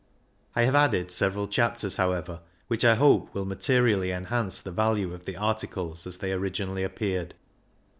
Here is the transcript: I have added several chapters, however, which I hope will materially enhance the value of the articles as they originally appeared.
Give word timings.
I 0.55 0.63
have 0.63 0.73
added 0.73 1.11
several 1.11 1.47
chapters, 1.47 1.97
however, 1.97 2.39
which 2.67 2.83
I 2.83 2.95
hope 2.95 3.31
will 3.35 3.45
materially 3.45 4.09
enhance 4.11 4.59
the 4.59 4.71
value 4.71 5.13
of 5.13 5.25
the 5.25 5.37
articles 5.37 6.07
as 6.07 6.17
they 6.17 6.31
originally 6.33 6.81
appeared. 6.83 7.35